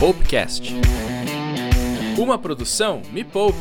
[0.00, 0.72] Poupecast.
[2.18, 3.58] Uma produção Me Poupe.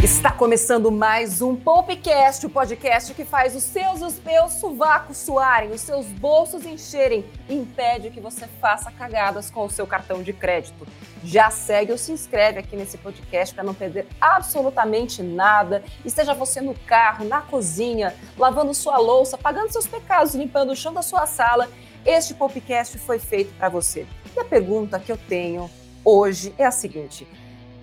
[0.00, 5.72] Está começando mais um Poupecast, o podcast que faz os seus os meus sovacos suarem,
[5.72, 10.86] os seus bolsos encherem impede que você faça cagadas com o seu cartão de crédito.
[11.26, 15.82] Já segue ou se inscreve aqui nesse podcast para não perder absolutamente nada.
[16.04, 20.94] Esteja você no carro, na cozinha, lavando sua louça, pagando seus pecados, limpando o chão
[20.94, 21.68] da sua sala.
[22.04, 24.06] Este podcast foi feito para você.
[24.36, 25.68] E a pergunta que eu tenho
[26.04, 27.26] hoje é a seguinte: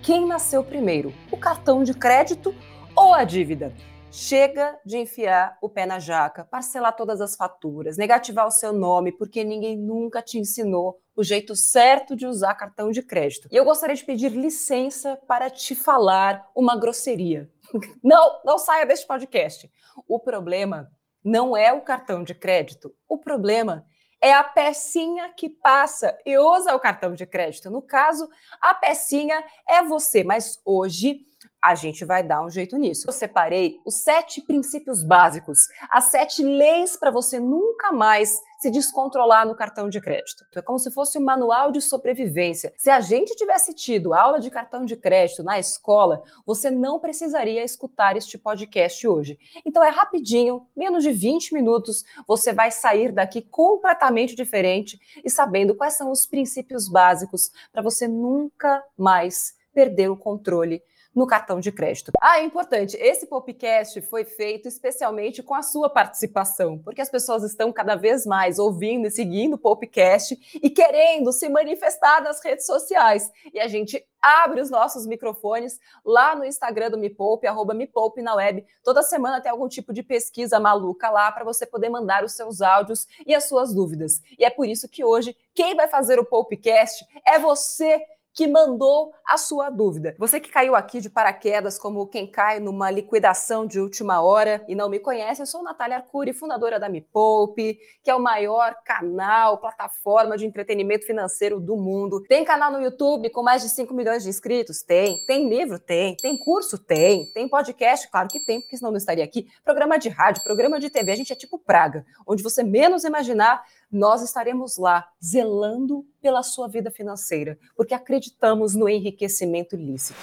[0.00, 2.54] quem nasceu primeiro, o cartão de crédito
[2.96, 3.74] ou a dívida?
[4.16, 9.10] Chega de enfiar o pé na jaca, parcelar todas as faturas, negativar o seu nome,
[9.10, 13.48] porque ninguém nunca te ensinou o jeito certo de usar cartão de crédito.
[13.50, 17.50] E eu gostaria de pedir licença para te falar uma grosseria.
[18.04, 19.68] Não, não saia deste podcast.
[20.06, 20.92] O problema
[21.24, 22.94] não é o cartão de crédito.
[23.08, 23.84] O problema
[24.20, 27.68] é a pecinha que passa e usa o cartão de crédito.
[27.68, 28.28] No caso,
[28.60, 31.26] a pecinha é você, mas hoje
[31.64, 33.08] a gente vai dar um jeito nisso.
[33.08, 39.46] Eu separei os sete princípios básicos, as sete leis para você nunca mais se descontrolar
[39.46, 40.44] no cartão de crédito.
[40.54, 42.74] É como se fosse um manual de sobrevivência.
[42.76, 47.64] Se a gente tivesse tido aula de cartão de crédito na escola, você não precisaria
[47.64, 49.38] escutar este podcast hoje.
[49.64, 55.74] Então é rapidinho, menos de 20 minutos, você vai sair daqui completamente diferente e sabendo
[55.74, 60.82] quais são os princípios básicos para você nunca mais perder o controle
[61.14, 62.12] no cartão de crédito.
[62.20, 67.44] Ah, é importante, esse podcast foi feito especialmente com a sua participação, porque as pessoas
[67.44, 72.66] estão cada vez mais ouvindo e seguindo o podcast e querendo se manifestar nas redes
[72.66, 73.30] sociais.
[73.52, 77.86] E a gente abre os nossos microfones lá no Instagram do Me Poupe, arroba Me
[77.86, 78.64] Poupe na web.
[78.82, 82.62] Toda semana tem algum tipo de pesquisa maluca lá para você poder mandar os seus
[82.62, 84.22] áudios e as suas dúvidas.
[84.38, 88.02] E é por isso que hoje quem vai fazer o Poupecast é você
[88.34, 90.14] que mandou a sua dúvida.
[90.18, 94.74] Você que caiu aqui de paraquedas como quem cai numa liquidação de última hora e
[94.74, 98.74] não me conhece, eu sou Natália Arcuri, fundadora da Me Poupe, que é o maior
[98.84, 102.22] canal, plataforma de entretenimento financeiro do mundo.
[102.28, 104.82] Tem canal no YouTube com mais de 5 milhões de inscritos?
[104.82, 105.24] Tem.
[105.26, 105.78] Tem livro?
[105.78, 106.16] Tem.
[106.16, 106.76] Tem curso?
[106.76, 107.24] Tem.
[107.32, 108.10] Tem podcast?
[108.10, 109.46] Claro que tem, porque senão não estaria aqui.
[109.64, 113.62] Programa de rádio, programa de TV, a gente é tipo praga, onde você menos imaginar
[113.94, 120.18] nós estaremos lá zelando pela sua vida financeira, porque acreditamos no enriquecimento ilícito.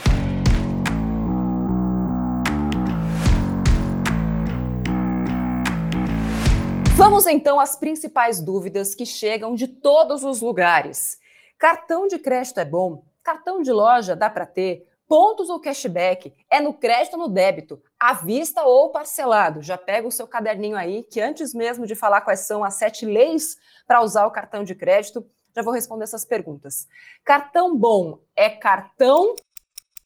[6.97, 11.17] Vamos então às principais dúvidas que chegam de todos os lugares.
[11.57, 13.05] Cartão de crédito é bom?
[13.23, 14.90] Cartão de loja dá para ter?
[15.11, 16.33] Pontos ou cashback?
[16.49, 17.83] É no crédito ou no débito?
[17.99, 19.61] À vista ou parcelado?
[19.61, 23.05] Já pega o seu caderninho aí, que antes mesmo de falar quais são as sete
[23.05, 26.87] leis para usar o cartão de crédito, já vou responder essas perguntas.
[27.25, 29.35] Cartão bom é cartão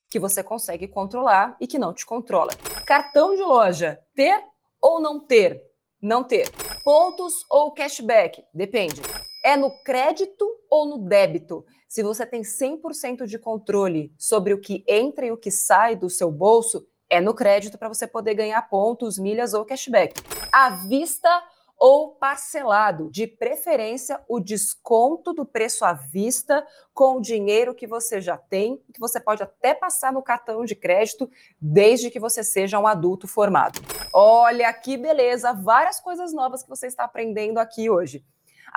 [0.10, 2.54] que você consegue controlar e que não te controla.
[2.88, 4.44] Cartão de loja, ter
[4.82, 5.62] ou não ter?
[6.02, 6.50] Não ter.
[6.84, 8.44] Pontos ou cashback?
[8.52, 9.04] Depende.
[9.44, 11.64] É no crédito ou no débito?
[11.88, 16.10] Se você tem 100% de controle sobre o que entra e o que sai do
[16.10, 20.20] seu bolso, é no crédito para você poder ganhar pontos, milhas ou cashback.
[20.52, 21.30] À vista
[21.78, 28.22] ou parcelado, de preferência o desconto do preço à vista com o dinheiro que você
[28.22, 31.30] já tem, que você pode até passar no cartão de crédito,
[31.60, 33.80] desde que você seja um adulto formado.
[34.14, 38.24] Olha que beleza, várias coisas novas que você está aprendendo aqui hoje.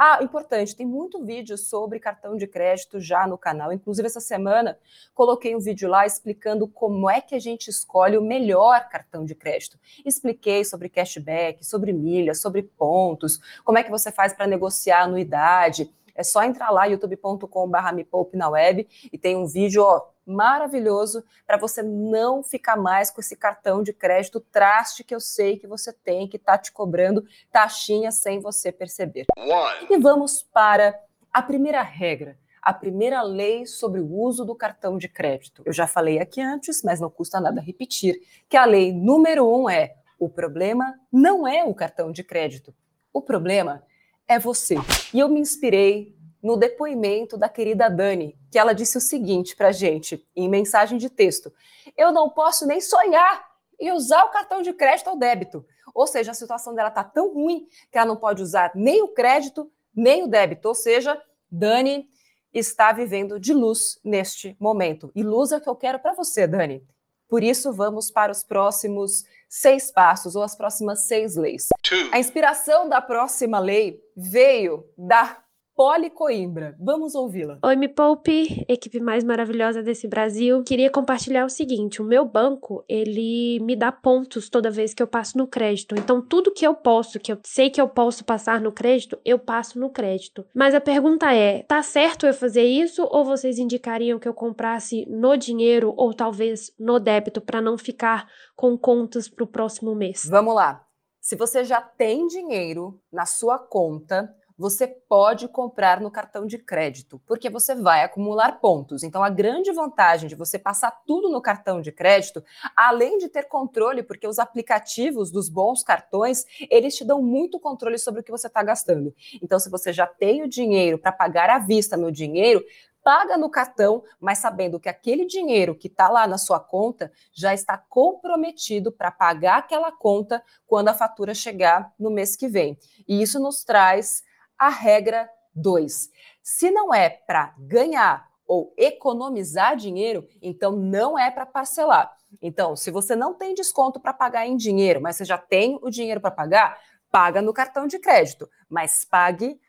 [0.01, 3.73] Ah, importante, tem muito vídeo sobre cartão de crédito já no canal.
[3.73, 4.79] Inclusive, essa semana
[5.13, 9.35] coloquei um vídeo lá explicando como é que a gente escolhe o melhor cartão de
[9.35, 9.77] crédito.
[10.07, 15.93] Expliquei sobre cashback, sobre milhas, sobre pontos, como é que você faz para negociar anuidade.
[16.15, 21.25] É só entrar lá, youtube.com.br me poupe na web, e tem um vídeo, ó, maravilhoso
[21.47, 25.67] para você não ficar mais com esse cartão de crédito traste que eu sei que
[25.67, 29.25] você tem, que está te cobrando taxinha sem você perceber.
[29.37, 29.87] One.
[29.91, 30.99] E vamos para
[31.33, 32.39] a primeira regra.
[32.61, 35.63] A primeira lei sobre o uso do cartão de crédito.
[35.65, 39.71] Eu já falei aqui antes, mas não custa nada repetir, que a lei número um
[39.71, 42.75] é: o problema não é o cartão de crédito,
[43.13, 43.83] o problema
[44.27, 44.77] é você.
[45.15, 49.73] E eu me inspirei no depoimento da querida Dani, que ela disse o seguinte para
[49.73, 51.53] gente, em mensagem de texto:
[51.97, 53.49] Eu não posso nem sonhar
[53.79, 55.65] em usar o cartão de crédito ou débito.
[55.95, 59.09] Ou seja, a situação dela está tão ruim que ela não pode usar nem o
[59.09, 60.69] crédito, nem o débito.
[60.69, 61.21] Ou seja,
[61.51, 62.09] Dani
[62.53, 65.11] está vivendo de luz neste momento.
[65.15, 66.87] E luz é o que eu quero para você, Dani.
[67.29, 71.69] Por isso, vamos para os próximos seis passos ou as próximas seis leis.
[72.11, 75.43] A inspiração da próxima lei veio da
[75.79, 76.75] Poli Coimbra.
[76.77, 77.57] Vamos ouvi-la.
[77.63, 80.65] Oi, Me Poupe, equipe mais maravilhosa desse Brasil.
[80.65, 85.07] Queria compartilhar o seguinte: o meu banco, ele me dá pontos toda vez que eu
[85.07, 85.95] passo no crédito.
[85.97, 89.39] Então, tudo que eu posso, que eu sei que eu posso passar no crédito, eu
[89.39, 90.45] passo no crédito.
[90.53, 95.07] Mas a pergunta é: tá certo eu fazer isso ou vocês indicariam que eu comprasse
[95.09, 98.27] no dinheiro ou talvez no débito para não ficar
[98.57, 100.27] com contas para o próximo mês?
[100.29, 100.85] Vamos lá.
[101.21, 107.23] Se você já tem dinheiro na sua conta, você pode comprar no cartão de crédito,
[107.25, 109.05] porque você vai acumular pontos.
[109.05, 112.43] Então, a grande vantagem de você passar tudo no cartão de crédito,
[112.77, 117.99] além de ter controle, porque os aplicativos dos bons cartões, eles te dão muito controle
[117.99, 119.15] sobre o que você está gastando.
[119.41, 122.65] Então, se você já tem o dinheiro para pagar à vista no dinheiro,
[123.01, 127.55] paga no cartão, mas sabendo que aquele dinheiro que está lá na sua conta já
[127.55, 132.77] está comprometido para pagar aquela conta quando a fatura chegar no mês que vem.
[133.07, 134.25] E isso nos traz
[134.59, 136.11] a regra 2.
[136.43, 142.17] Se não é para ganhar ou economizar dinheiro, então não é para parcelar.
[142.41, 145.91] Então, se você não tem desconto para pagar em dinheiro, mas você já tem o
[145.91, 146.79] dinheiro para pagar,
[147.11, 149.61] paga no cartão de crédito, mas pague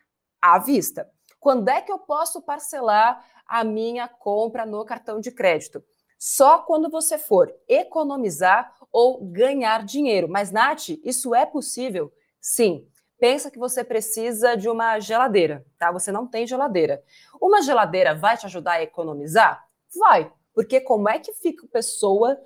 [0.41, 1.09] à vista.
[1.39, 5.83] Quando é que eu posso parcelar a minha compra no cartão de crédito?
[6.18, 10.27] Só quando você for economizar ou ganhar dinheiro.
[10.27, 12.12] Mas, Nath, isso é possível?
[12.42, 12.85] Sim
[13.19, 15.92] pensa que você precisa de uma geladeira, tá?
[15.92, 17.04] Você não tem geladeira.
[17.42, 19.63] Uma geladeira vai te ajudar a economizar?
[19.98, 22.38] Vai, porque como é que fica a pessoa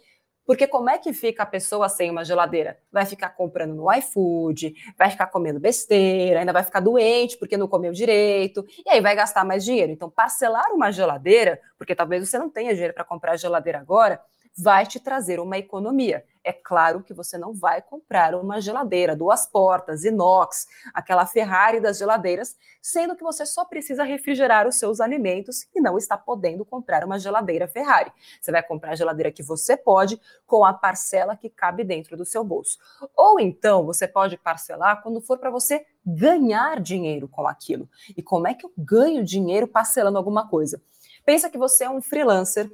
[0.45, 2.77] porque como é que fica a pessoa sem uma geladeira?
[2.91, 7.67] Vai ficar comprando no iFood, vai ficar comendo besteira, ainda vai ficar doente porque não
[7.67, 9.91] comeu direito, e aí vai gastar mais dinheiro.
[9.91, 14.21] Então, parcelar uma geladeira, porque talvez você não tenha dinheiro para comprar a geladeira agora,
[14.57, 16.23] vai te trazer uma economia.
[16.43, 21.97] É claro que você não vai comprar uma geladeira, duas portas, inox, aquela Ferrari das
[21.97, 27.05] geladeiras, sendo que você só precisa refrigerar os seus alimentos e não está podendo comprar
[27.05, 28.11] uma geladeira Ferrari.
[28.41, 32.25] Você vai comprar a geladeira que você pode com a parcela que cabe dentro do
[32.25, 32.77] seu bolso.
[33.15, 37.89] Ou então você pode parcelar quando for para você ganhar dinheiro com aquilo.
[38.17, 40.81] E como é que eu ganho dinheiro parcelando alguma coisa?
[41.25, 42.69] Pensa que você é um freelancer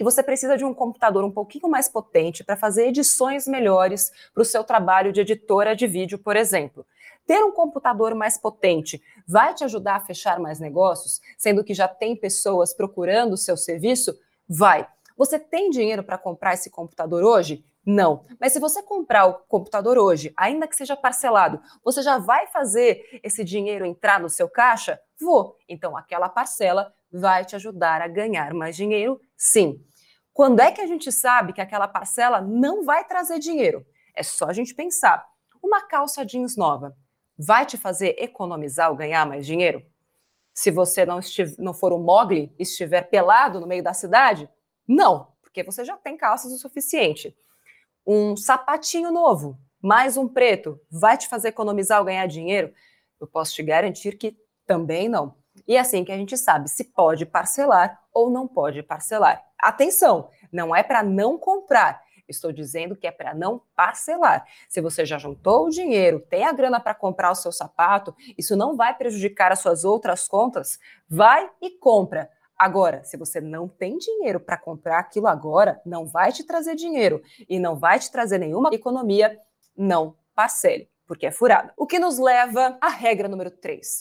[0.00, 4.40] que você precisa de um computador um pouquinho mais potente para fazer edições melhores para
[4.40, 6.86] o seu trabalho de editora de vídeo, por exemplo.
[7.26, 11.86] Ter um computador mais potente vai te ajudar a fechar mais negócios, sendo que já
[11.86, 14.18] tem pessoas procurando o seu serviço?
[14.48, 14.88] Vai.
[15.18, 17.62] Você tem dinheiro para comprar esse computador hoje?
[17.84, 18.24] Não.
[18.40, 23.20] Mas se você comprar o computador hoje, ainda que seja parcelado, você já vai fazer
[23.22, 24.98] esse dinheiro entrar no seu caixa?
[25.20, 25.58] Vou.
[25.68, 29.20] Então, aquela parcela vai te ajudar a ganhar mais dinheiro?
[29.36, 29.84] Sim.
[30.40, 33.84] Quando é que a gente sabe que aquela parcela não vai trazer dinheiro?
[34.16, 35.22] É só a gente pensar.
[35.62, 36.96] Uma calça jeans nova
[37.36, 39.84] vai te fazer economizar ou ganhar mais dinheiro?
[40.54, 44.48] Se você não, estiver, não for um mogli e estiver pelado no meio da cidade?
[44.88, 47.36] Não, porque você já tem calças o suficiente.
[48.06, 52.72] Um sapatinho novo, mais um preto, vai te fazer economizar ou ganhar dinheiro?
[53.20, 54.34] Eu posso te garantir que
[54.66, 55.34] também não.
[55.68, 59.49] E é assim que a gente sabe se pode parcelar ou não pode parcelar.
[59.62, 62.02] Atenção, não é para não comprar.
[62.28, 64.46] Estou dizendo que é para não parcelar.
[64.68, 68.56] Se você já juntou o dinheiro, tem a grana para comprar o seu sapato, isso
[68.56, 72.30] não vai prejudicar as suas outras contas, vai e compra.
[72.56, 77.22] Agora, se você não tem dinheiro para comprar aquilo agora, não vai te trazer dinheiro
[77.48, 79.38] e não vai te trazer nenhuma economia,
[79.76, 81.72] não parcele porque é furada.
[81.76, 83.96] O que nos leva à regra número 3.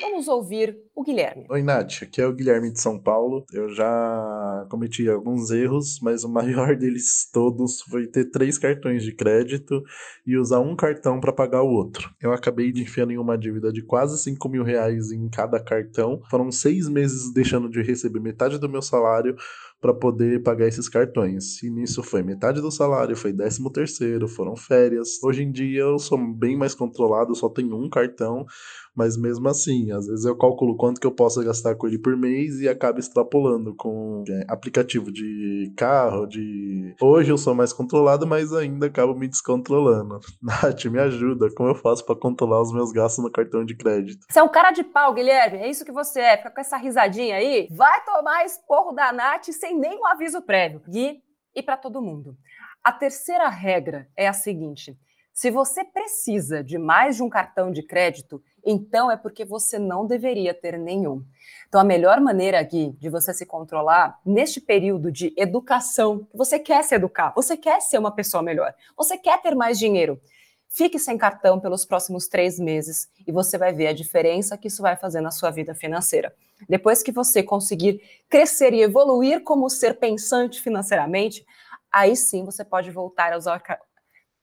[0.00, 1.44] Vamos ouvir o Guilherme.
[1.50, 2.04] Oi, Nath.
[2.04, 3.44] Aqui é o Guilherme de São Paulo.
[3.52, 9.12] Eu já cometi alguns erros, mas o maior deles todos foi ter três cartões de
[9.12, 9.82] crédito
[10.26, 12.10] e usar um cartão para pagar o outro.
[12.18, 16.22] Eu acabei de enfiando em uma dívida de quase 5 mil reais em cada cartão.
[16.30, 19.36] Foram seis meses deixando de receber metade do meu salário
[19.84, 21.62] para poder pagar esses cartões.
[21.62, 25.22] E nisso foi metade do salário, foi décimo terceiro, foram férias.
[25.22, 28.46] Hoje em dia eu sou bem mais controlado, só tenho um cartão,
[28.94, 32.16] mas mesmo assim, às vezes eu calculo quanto que eu posso gastar com ele por
[32.16, 36.94] mês e acabo extrapolando com é, aplicativo de carro, de.
[37.00, 40.20] Hoje eu sou mais controlado, mas ainda acabo me descontrolando.
[40.40, 44.24] Nath, me ajuda, como eu faço para controlar os meus gastos no cartão de crédito?
[44.30, 46.76] Você é um cara de pau, Guilherme, é isso que você é, fica com essa
[46.76, 50.80] risadinha aí, vai tomar esporro da Nath sem nenhum aviso prévio.
[50.88, 51.22] Gui,
[51.54, 52.36] e para todo mundo.
[52.82, 54.98] A terceira regra é a seguinte:
[55.32, 60.06] Se você precisa de mais de um cartão de crédito, então é porque você não
[60.06, 61.24] deveria ter nenhum.
[61.68, 66.84] Então, a melhor maneira aqui de você se controlar neste período de educação, você quer
[66.84, 70.20] se educar, você quer ser uma pessoa melhor, você quer ter mais dinheiro.
[70.68, 74.82] Fique sem cartão pelos próximos três meses e você vai ver a diferença que isso
[74.82, 76.34] vai fazer na sua vida financeira.
[76.68, 81.46] Depois que você conseguir crescer e evoluir como ser pensante financeiramente,
[81.92, 83.62] aí sim você pode voltar a usar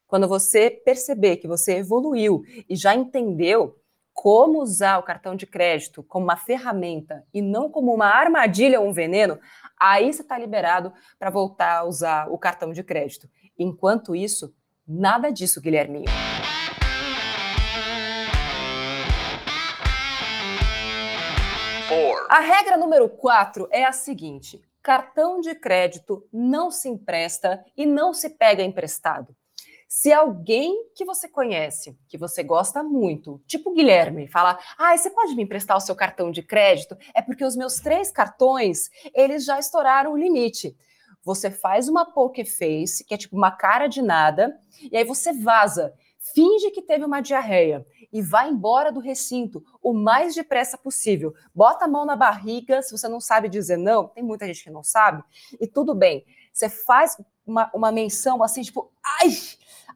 [0.08, 3.81] quando você perceber que você evoluiu e já entendeu
[4.14, 8.88] como usar o cartão de crédito como uma ferramenta e não como uma armadilha ou
[8.88, 9.40] um veneno,
[9.80, 13.30] aí você está liberado para voltar a usar o cartão de crédito.
[13.58, 14.54] Enquanto isso,
[14.88, 16.06] nada disso, Guilherminho.
[22.32, 28.14] A regra número 4 é a seguinte: cartão de crédito não se empresta e não
[28.14, 29.36] se pega emprestado.
[29.94, 35.36] Se alguém que você conhece, que você gosta muito, tipo Guilherme, fala: "Ah, você pode
[35.36, 36.96] me emprestar o seu cartão de crédito?
[37.14, 40.78] É porque os meus três cartões, eles já estouraram o limite."
[41.26, 44.58] Você faz uma poke face, que é tipo uma cara de nada,
[44.90, 45.94] e aí você vaza,
[46.34, 51.34] finge que teve uma diarreia e vai embora do recinto o mais depressa possível.
[51.54, 54.72] Bota a mão na barriga, se você não sabe dizer não, tem muita gente que
[54.72, 55.22] não sabe,
[55.60, 56.26] e tudo bem.
[56.54, 58.90] Você faz uma, uma menção assim, tipo,
[59.22, 59.30] ai,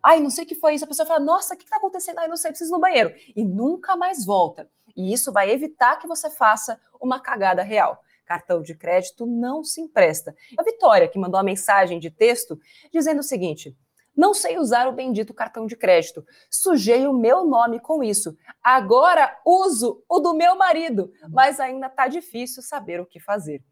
[0.06, 0.86] Ai, não sei o que foi isso.
[0.86, 2.20] A pessoa fala, nossa, o que está acontecendo?
[2.20, 3.12] Ai, não sei, preciso ir no banheiro.
[3.36, 4.70] E nunca mais volta.
[4.96, 8.00] E isso vai evitar que você faça uma cagada real.
[8.24, 10.36] Cartão de crédito não se empresta.
[10.58, 12.60] A Vitória, que mandou uma mensagem de texto
[12.94, 13.76] dizendo o seguinte:
[14.16, 16.24] não sei usar o bendito cartão de crédito.
[16.52, 18.38] Sujei o meu nome com isso.
[18.64, 23.64] Agora uso o do meu marido, mas ainda está difícil saber o que fazer.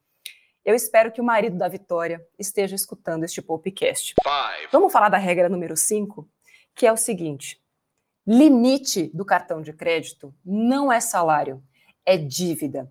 [0.65, 4.13] Eu espero que o marido da Vitória esteja escutando este podcast.
[4.23, 4.69] Five.
[4.71, 6.25] Vamos falar da regra número 5,
[6.73, 7.61] que é o seguinte:
[8.25, 11.61] limite do cartão de crédito não é salário,
[12.05, 12.89] é dívida.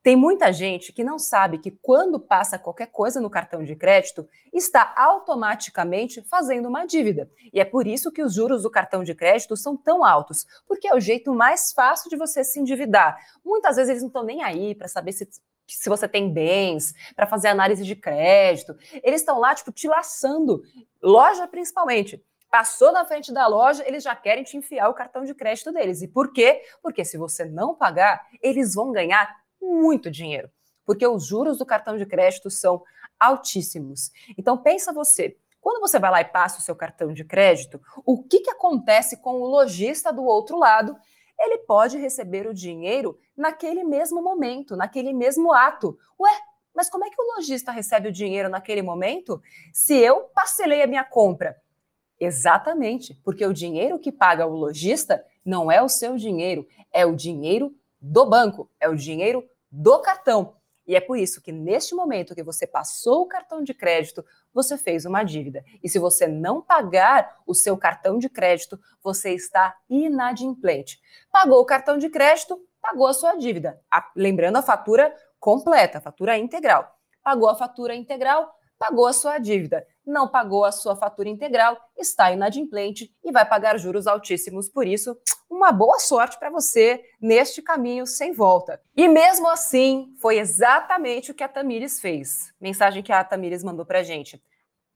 [0.00, 4.28] Tem muita gente que não sabe que quando passa qualquer coisa no cartão de crédito,
[4.52, 7.28] está automaticamente fazendo uma dívida.
[7.52, 10.86] E é por isso que os juros do cartão de crédito são tão altos, porque
[10.86, 13.18] é o jeito mais fácil de você se endividar.
[13.44, 15.28] Muitas vezes eles não estão nem aí para saber se
[15.68, 18.76] se você tem bens, para fazer análise de crédito.
[19.02, 20.62] Eles estão lá, tipo, te laçando.
[21.02, 22.22] Loja, principalmente.
[22.50, 26.00] Passou na frente da loja, eles já querem te enfiar o cartão de crédito deles.
[26.00, 26.62] E por quê?
[26.82, 30.50] Porque se você não pagar, eles vão ganhar muito dinheiro.
[30.86, 32.82] Porque os juros do cartão de crédito são
[33.20, 34.10] altíssimos.
[34.38, 35.36] Então, pensa você.
[35.60, 39.18] Quando você vai lá e passa o seu cartão de crédito, o que, que acontece
[39.18, 40.96] com o lojista do outro lado
[41.38, 45.98] ele pode receber o dinheiro naquele mesmo momento, naquele mesmo ato.
[46.18, 46.30] Ué,
[46.74, 49.40] mas como é que o lojista recebe o dinheiro naquele momento
[49.72, 51.56] se eu parcelei a minha compra?
[52.20, 57.14] Exatamente, porque o dinheiro que paga o lojista não é o seu dinheiro, é o
[57.14, 60.57] dinheiro do banco, é o dinheiro do cartão.
[60.88, 64.78] E é por isso que neste momento que você passou o cartão de crédito, você
[64.78, 65.62] fez uma dívida.
[65.82, 70.98] E se você não pagar o seu cartão de crédito, você está inadimplente.
[71.30, 73.78] Pagou o cartão de crédito, pagou a sua dívida.
[73.90, 76.90] A, lembrando a fatura completa, a fatura integral.
[77.22, 79.86] Pagou a fatura integral, pagou a sua dívida.
[80.08, 84.66] Não pagou a sua fatura integral, está inadimplente e vai pagar juros altíssimos.
[84.66, 85.14] Por isso,
[85.50, 88.80] uma boa sorte para você neste caminho sem volta.
[88.96, 92.54] E mesmo assim, foi exatamente o que a Tamires fez.
[92.58, 94.42] Mensagem que a Tamires mandou para gente.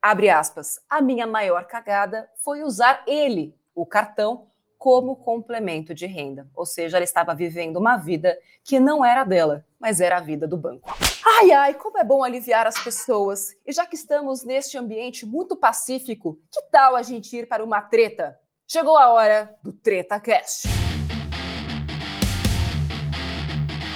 [0.01, 0.81] Abre aspas.
[0.89, 4.47] A minha maior cagada foi usar ele, o cartão,
[4.79, 6.49] como complemento de renda.
[6.55, 10.49] Ou seja, ela estava vivendo uma vida que não era dela, mas era a vida
[10.49, 10.91] do banco.
[11.25, 13.55] Ai, ai, como é bom aliviar as pessoas.
[13.65, 17.81] E já que estamos neste ambiente muito pacífico, que tal a gente ir para uma
[17.81, 18.37] treta?
[18.67, 20.67] Chegou a hora do Treta Cast.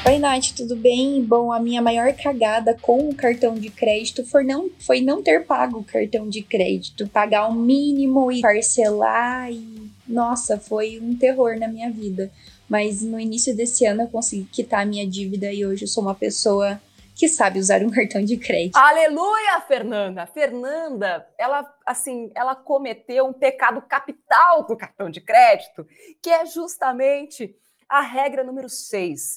[0.06, 1.20] Oi, Nath, tudo bem?
[1.24, 5.44] Bom, a minha maior cagada com o cartão de crédito foi não, foi não ter
[5.44, 7.08] pago o cartão de crédito.
[7.08, 9.90] Pagar o mínimo e parcelar e.
[10.06, 12.30] Nossa, foi um terror na minha vida.
[12.68, 16.04] Mas no início desse ano eu consegui quitar a minha dívida e hoje eu sou
[16.04, 16.80] uma pessoa
[17.16, 18.76] que sabe usar um cartão de crédito.
[18.76, 20.26] Aleluia, Fernanda!
[20.26, 25.86] Fernanda, ela assim, ela cometeu um pecado capital do cartão de crédito,
[26.22, 27.56] que é justamente
[27.88, 29.36] a regra número 6.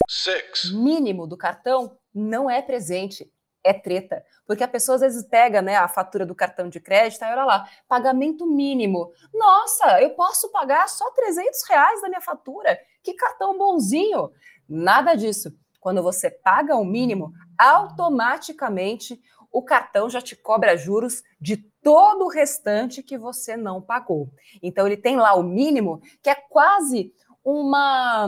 [0.74, 3.32] Mínimo do cartão não é presente,
[3.64, 4.26] é treta.
[4.46, 7.46] Porque a pessoa às vezes pega né, a fatura do cartão de crédito e olha
[7.46, 9.14] lá, pagamento mínimo.
[9.34, 12.78] Nossa, eu posso pagar só 300 reais da minha fatura.
[13.02, 14.32] Que cartão bonzinho.
[14.68, 15.54] Nada disso.
[15.80, 19.20] Quando você paga o mínimo, automaticamente
[19.52, 24.32] o cartão já te cobra juros de todo o restante que você não pagou.
[24.62, 28.28] Então ele tem lá o mínimo, que é quase uma.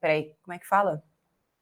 [0.00, 1.02] Peraí, como é que fala?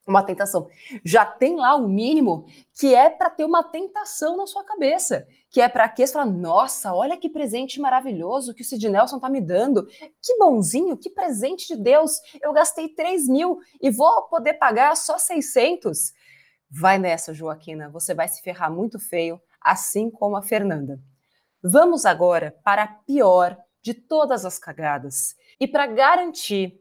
[0.09, 0.71] Uma tentação.
[1.05, 5.29] Já tem lá o mínimo que é para ter uma tentação na sua cabeça.
[5.50, 9.21] Que é para que você fala, nossa, olha que presente maravilhoso que o Sid Nelson
[9.21, 9.87] tá me dando.
[10.23, 12.21] Que bonzinho, que presente de Deus.
[12.43, 16.15] Eu gastei 3 mil e vou poder pagar só 600.
[16.71, 20.99] Vai nessa, Joaquina, você vai se ferrar muito feio, assim como a Fernanda.
[21.62, 25.35] Vamos agora para a pior de todas as cagadas.
[25.61, 26.81] E para garantir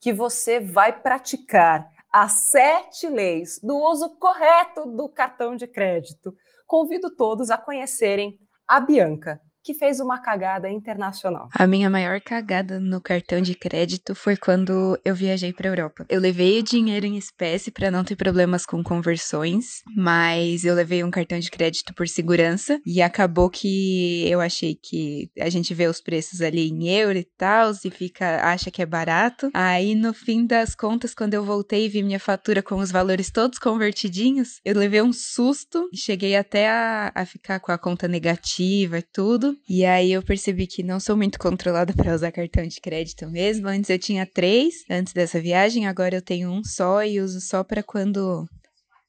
[0.00, 6.34] que você vai praticar as sete leis do uso correto do cartão de crédito,
[6.66, 11.50] convido todos a conhecerem a Bianca, que fez uma cagada internacional?
[11.54, 16.06] A minha maior cagada no cartão de crédito foi quando eu viajei para Europa.
[16.08, 21.10] Eu levei dinheiro em espécie para não ter problemas com conversões, mas eu levei um
[21.10, 26.00] cartão de crédito por segurança e acabou que eu achei que a gente vê os
[26.00, 29.50] preços ali em euro e tal, e fica acha que é barato.
[29.52, 33.30] Aí no fim das contas, quando eu voltei e vi minha fatura com os valores
[33.30, 38.08] todos convertidinhos, eu levei um susto e cheguei até a, a ficar com a conta
[38.08, 39.57] negativa e tudo.
[39.68, 43.68] E aí eu percebi que não sou muito controlada para usar cartão de crédito mesmo.
[43.68, 47.64] Antes eu tinha três, antes dessa viagem, agora eu tenho um só e uso só
[47.64, 48.46] para quando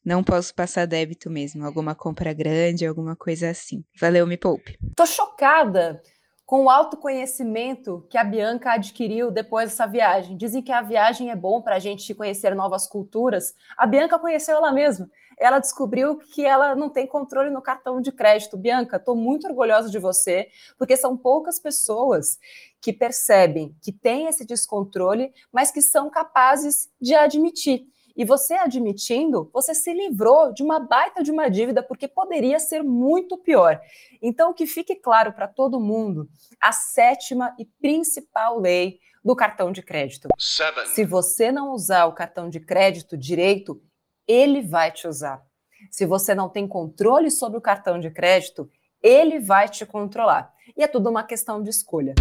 [0.04, 3.84] não posso passar débito mesmo, alguma compra grande, alguma coisa assim.
[4.00, 4.78] Valeu, me poupe.
[4.96, 6.02] Tô chocada
[6.50, 10.36] com o autoconhecimento que a Bianca adquiriu depois dessa viagem.
[10.36, 13.54] Dizem que a viagem é bom para a gente conhecer novas culturas.
[13.78, 15.08] A Bianca conheceu ela mesma
[15.40, 18.58] ela descobriu que ela não tem controle no cartão de crédito.
[18.58, 22.38] Bianca, estou muito orgulhosa de você, porque são poucas pessoas
[22.82, 27.88] que percebem que tem esse descontrole, mas que são capazes de admitir.
[28.20, 32.84] E você admitindo, você se livrou de uma baita de uma dívida, porque poderia ser
[32.84, 33.80] muito pior.
[34.22, 36.28] Então, que fique claro para todo mundo
[36.60, 40.28] a sétima e principal lei do cartão de crédito.
[40.38, 40.86] Seven.
[40.88, 43.82] Se você não usar o cartão de crédito direito,
[44.28, 45.42] ele vai te usar.
[45.90, 48.70] Se você não tem controle sobre o cartão de crédito,
[49.02, 50.54] ele vai te controlar.
[50.76, 52.16] E é tudo uma questão de escolha.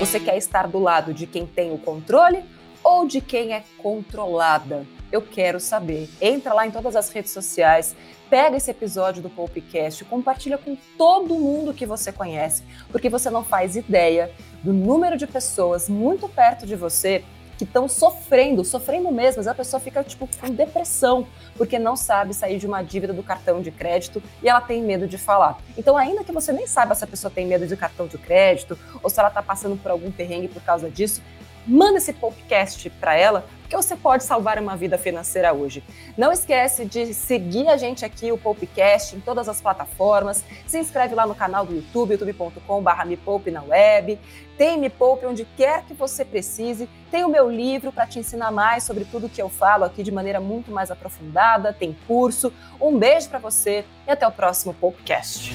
[0.00, 2.44] Você quer estar do lado de quem tem o controle
[2.84, 4.86] ou de quem é controlada?
[5.10, 6.10] Eu quero saber.
[6.20, 7.96] Entra lá em todas as redes sociais,
[8.28, 13.42] pega esse episódio do Popcast, compartilha com todo mundo que você conhece, porque você não
[13.42, 14.30] faz ideia
[14.62, 17.24] do número de pessoas muito perto de você
[17.56, 22.34] que estão sofrendo, sofrendo mesmo, mas a pessoa fica tipo com depressão, porque não sabe
[22.34, 25.58] sair de uma dívida do cartão de crédito e ela tem medo de falar.
[25.78, 28.76] Então, ainda que você nem saiba se a pessoa tem medo de cartão de crédito
[29.02, 31.22] ou se ela está passando por algum perrengue por causa disso,
[31.66, 35.82] manda esse podcast para ela, porque você pode salvar uma vida financeira hoje.
[36.16, 40.44] Não esquece de seguir a gente aqui, o Poupecast, em todas as plataformas.
[40.66, 44.18] Se inscreve lá no canal do YouTube, youtube.com.br Me Poupe na web.
[44.56, 46.88] Tem Me Poupe onde quer que você precise.
[47.10, 50.12] Tem o meu livro para te ensinar mais sobre tudo que eu falo aqui de
[50.12, 51.72] maneira muito mais aprofundada.
[51.72, 52.52] Tem curso.
[52.80, 55.54] Um beijo para você e até o próximo Poupecast.